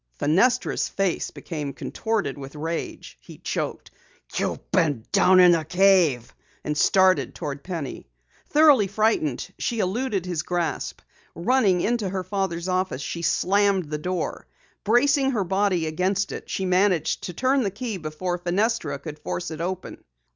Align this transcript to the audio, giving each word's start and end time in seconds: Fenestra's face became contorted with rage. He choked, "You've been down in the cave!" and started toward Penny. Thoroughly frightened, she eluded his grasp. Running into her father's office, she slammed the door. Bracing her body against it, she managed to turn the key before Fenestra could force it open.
Fenestra's 0.19 0.89
face 0.89 1.29
became 1.29 1.73
contorted 1.73 2.35
with 2.35 2.55
rage. 2.55 3.19
He 3.21 3.37
choked, 3.37 3.91
"You've 4.35 4.71
been 4.71 5.05
down 5.11 5.39
in 5.39 5.51
the 5.51 5.63
cave!" 5.63 6.33
and 6.63 6.75
started 6.75 7.35
toward 7.35 7.61
Penny. 7.63 8.07
Thoroughly 8.49 8.87
frightened, 8.87 9.47
she 9.59 9.77
eluded 9.77 10.25
his 10.25 10.41
grasp. 10.41 11.01
Running 11.35 11.81
into 11.81 12.09
her 12.09 12.23
father's 12.23 12.67
office, 12.67 13.03
she 13.03 13.21
slammed 13.21 13.91
the 13.91 13.99
door. 13.99 14.47
Bracing 14.83 15.29
her 15.33 15.43
body 15.43 15.85
against 15.85 16.31
it, 16.31 16.49
she 16.49 16.65
managed 16.65 17.21
to 17.25 17.33
turn 17.33 17.61
the 17.61 17.69
key 17.69 17.97
before 17.97 18.39
Fenestra 18.39 18.97
could 18.97 19.19
force 19.19 19.51
it 19.51 19.61
open. 19.61 20.03